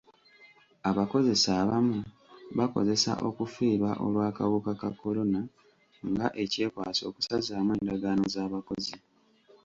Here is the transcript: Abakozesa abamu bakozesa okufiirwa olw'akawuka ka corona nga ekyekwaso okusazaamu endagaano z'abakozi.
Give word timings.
Abakozesa 0.89 1.49
abamu 1.63 1.99
bakozesa 2.57 3.11
okufiirwa 3.29 3.91
olw'akawuka 4.05 4.71
ka 4.81 4.89
corona 4.99 5.41
nga 6.09 6.27
ekyekwaso 6.43 7.01
okusazaamu 7.09 7.71
endagaano 7.77 8.23
z'abakozi. 8.33 8.95